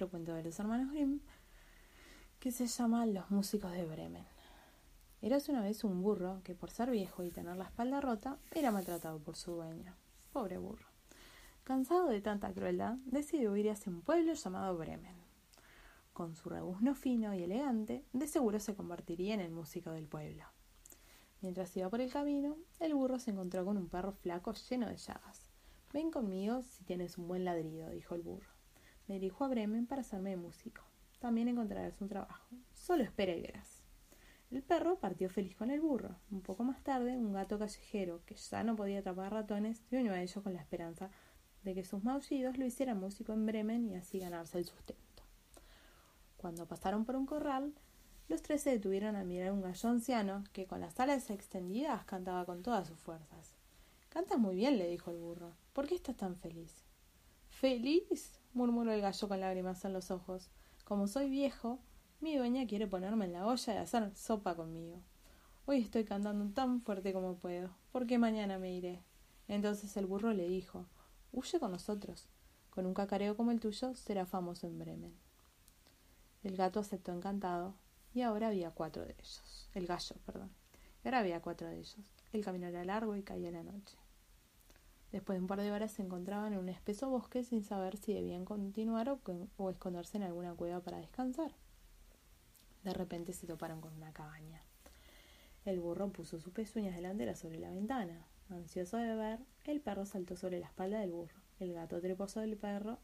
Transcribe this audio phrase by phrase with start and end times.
[0.00, 1.20] Otro cuento de los hermanos Grimm
[2.38, 4.24] que se llama Los músicos de Bremen.
[5.20, 8.70] Eras una vez un burro que por ser viejo y tener la espalda rota era
[8.70, 9.94] maltratado por su dueño.
[10.32, 10.86] Pobre burro.
[11.64, 15.16] Cansado de tanta crueldad, decidió ir hacia un pueblo llamado Bremen.
[16.14, 20.44] Con su rebuzno fino y elegante, de seguro se convertiría en el músico del pueblo.
[21.42, 24.96] Mientras iba por el camino, el burro se encontró con un perro flaco lleno de
[24.96, 25.50] llagas.
[25.92, 28.59] Ven conmigo si tienes un buen ladrido, dijo el burro.
[29.10, 30.82] Me dirijo a Bremen para hacerme músico.
[31.18, 32.46] También encontrarás un trabajo.
[32.72, 33.82] Solo espera y verás.
[34.52, 36.14] El perro partió feliz con el burro.
[36.30, 40.12] Un poco más tarde, un gato callejero, que ya no podía atrapar ratones, se unió
[40.12, 41.10] a ellos con la esperanza
[41.64, 45.24] de que sus maullidos lo hicieran músico en Bremen y así ganarse el sustento.
[46.36, 47.74] Cuando pasaron por un corral,
[48.28, 52.04] los tres se detuvieron a mirar a un gallo anciano que con las alas extendidas
[52.04, 53.56] cantaba con todas sus fuerzas.
[54.08, 55.56] Cantas muy bien, le dijo el burro.
[55.72, 56.84] ¿Por qué estás tan feliz?
[57.48, 58.39] ¿Feliz?
[58.52, 60.50] Murmuró el gallo con lágrimas en los ojos.
[60.84, 61.78] Como soy viejo,
[62.20, 65.00] mi dueña quiere ponerme en la olla y hacer sopa conmigo.
[65.66, 69.02] Hoy estoy cantando tan fuerte como puedo, porque mañana me iré.
[69.48, 70.86] Entonces el burro le dijo
[71.32, 72.28] Huye con nosotros.
[72.70, 75.14] Con un cacareo como el tuyo será famoso en Bremen.
[76.42, 77.74] El gato aceptó encantado,
[78.14, 79.68] y ahora había cuatro de ellos.
[79.74, 80.50] El gallo, perdón.
[81.04, 81.96] Ahora había cuatro de ellos.
[82.32, 83.96] El camino era largo y caía la noche.
[85.12, 88.14] Después de un par de horas se encontraban en un espeso bosque sin saber si
[88.14, 89.08] debían continuar
[89.56, 91.52] o, esconderse en alguna cueva para descansar.
[92.84, 94.62] De repente se toparon con una cabaña.
[95.64, 98.26] El burro puso sus pezuñas delanteras sobre la ventana.
[98.50, 101.40] Ansioso de ver, el perro saltó sobre la espalda del burro.
[101.58, 102.98] El gato trepó sobre el perro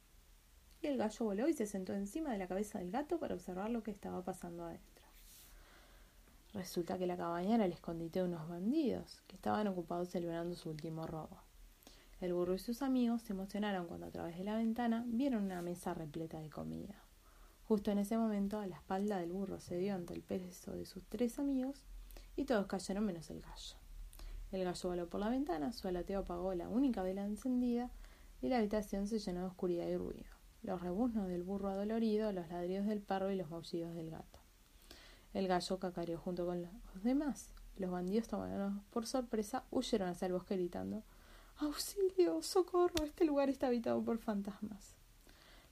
[0.81, 3.71] y el gallo voló y se sentó encima de la cabeza del gato para observar
[3.71, 5.05] lo que estaba pasando adentro.
[6.55, 10.71] Resulta que la cabaña era el escondite de unos bandidos que estaban ocupados celebrando su
[10.71, 11.46] último robo.
[12.21, 15.61] El burro y sus amigos se emocionaron cuando a través de la ventana vieron una
[15.61, 16.95] mesa repleta de comida.
[17.65, 21.05] Justo en ese momento, la espalda del burro se dio ante el peso de sus
[21.05, 21.85] tres amigos
[22.35, 23.77] y todos cayeron menos el gallo.
[24.51, 27.91] El gallo voló por la ventana, su alateo apagó la única vela encendida
[28.41, 30.31] y la habitación se llenó de oscuridad y ruido.
[30.63, 34.39] Los rebuznos del burro adolorido, los ladridos del perro y los maullidos del gato.
[35.35, 37.53] El gallo cacareó junto con los demás.
[37.77, 41.03] Los bandidos tomados por sorpresa huyeron hacia el bosque gritando
[41.59, 44.95] Auxilio, socorro, este lugar está habitado por fantasmas.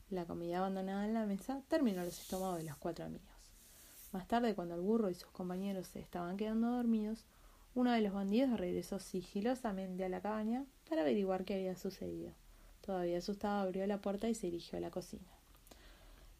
[0.08, 3.28] La comida abandonada en la mesa terminó los estómagos de los cuatro amigos.
[4.10, 7.26] Más tarde, cuando el burro y sus compañeros se estaban quedando dormidos,
[7.74, 12.32] uno de los bandidos regresó sigilosamente a la cabaña para averiguar qué había sucedido.
[12.80, 15.28] Todavía asustado abrió la puerta y se dirigió a la cocina.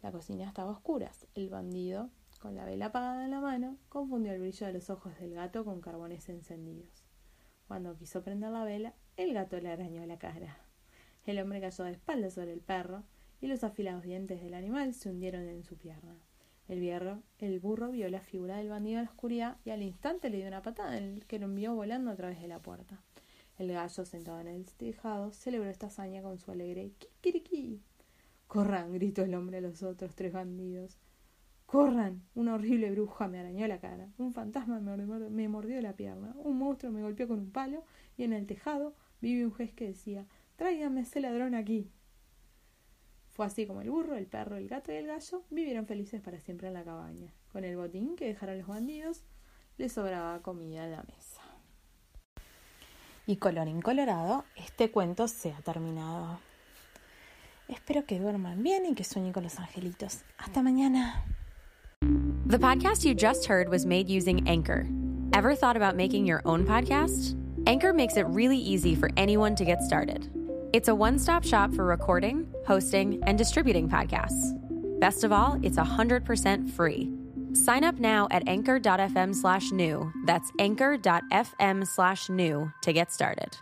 [0.01, 1.27] La cocina estaba a oscuras.
[1.35, 2.09] El bandido,
[2.41, 5.63] con la vela apagada en la mano, confundió el brillo de los ojos del gato
[5.63, 7.03] con carbones encendidos.
[7.67, 10.57] Cuando quiso prender la vela, el gato le arañó la cara.
[11.25, 13.03] El hombre cayó de espaldas sobre el perro
[13.41, 16.15] y los afilados dientes del animal se hundieron en su pierna.
[16.67, 20.37] El, el burro vio la figura del bandido en la oscuridad y al instante le
[20.37, 23.01] dio una patada que lo envió volando a través de la puerta.
[23.57, 27.81] El gallo, sentado en el tejado, celebró esta hazaña con su alegre kikiriki.
[28.47, 30.97] Corran, gritó el hombre a los otros tres bandidos.
[31.65, 32.21] Corran.
[32.35, 34.09] Una horrible bruja me arañó la cara.
[34.17, 36.35] Un fantasma me mordió la pierna.
[36.37, 37.83] Un monstruo me golpeó con un palo.
[38.17, 38.93] Y en el tejado
[39.25, 41.91] vive un juez que decía Tráigame ese ladrón aquí.
[43.31, 46.39] Fue así como el burro, el perro, el gato y el gallo vivieron felices para
[46.39, 47.33] siempre en la cabaña.
[47.51, 49.23] Con el botín que dejaron los bandidos,
[49.77, 51.41] les sobraba comida en la mesa.
[53.25, 56.39] Y colorín colorado, este cuento se ha terminado.
[57.67, 60.21] Espero que duerman bien y que sueñen con los angelitos.
[60.37, 61.25] Hasta mañana.
[62.47, 64.85] The podcast you just heard was made using Anchor.
[65.33, 67.35] Ever thought about making your own podcast?
[67.67, 70.29] Anchor makes it really easy for anyone to get started.
[70.71, 74.53] It's a one stop shop for recording, hosting, and distributing podcasts.
[74.99, 77.11] Best of all, it's 100% free.
[77.53, 80.11] Sign up now at anchor.fm slash new.
[80.25, 83.57] That's anchor.fm slash new to get started.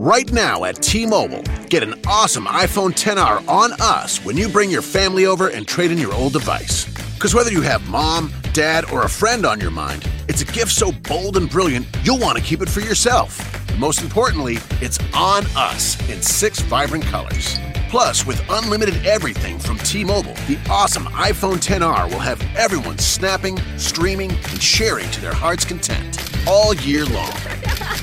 [0.00, 4.70] Right now at T Mobile, get an awesome iPhone 10R on us when you bring
[4.70, 6.84] your family over and trade in your old device.
[7.14, 10.72] Because whether you have mom, dad, or a friend on your mind, it's a gift
[10.72, 13.40] so bold and brilliant, you'll want to keep it for yourself.
[13.70, 17.58] And most importantly, it's on us in six vibrant colors.
[17.88, 23.58] Plus, with unlimited everything from T Mobile, the awesome iPhone 10R will have everyone snapping,
[23.78, 27.32] streaming, and sharing to their heart's content all year long.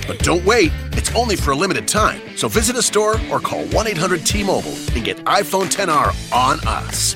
[0.07, 2.19] But don't wait, it's only for a limited time.
[2.35, 6.59] So visit a store or call 1 800 T Mobile and get iPhone 10R on
[6.67, 7.15] us.